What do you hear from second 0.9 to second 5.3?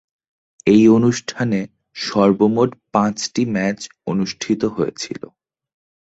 অনুষ্ঠানে সর্বমোট পাঁচটি ম্যাচ অনুষ্ঠিত হয়েছিল।